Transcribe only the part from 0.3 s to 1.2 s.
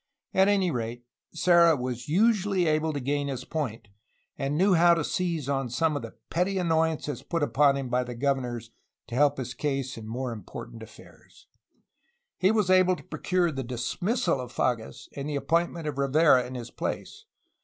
At any rate,